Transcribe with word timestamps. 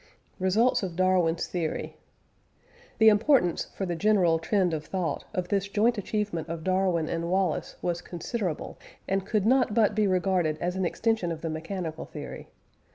RESULTS 0.39 0.81
OF 0.81 0.95
DARWIN'S 0.95 1.45
THEORY. 1.45 1.95
The 2.97 3.09
importance 3.09 3.65
(for 3.75 3.85
the 3.85 3.95
general 3.95 4.39
trend 4.39 4.73
of 4.73 4.83
thought) 4.83 5.25
of 5.31 5.49
this 5.49 5.67
joint 5.67 5.99
achievement 5.99 6.49
of 6.49 6.63
Darwin 6.63 7.07
and 7.07 7.29
Wallace 7.29 7.75
was 7.83 8.01
considerable, 8.01 8.79
and 9.07 9.27
could 9.27 9.45
not 9.45 9.75
but 9.75 9.93
be 9.93 10.07
regarded 10.07 10.57
as 10.59 10.75
an 10.75 10.85
extension 10.85 11.31
of 11.31 11.41
the 11.41 11.51
mechanical 11.51 12.05
theory. 12.05 12.47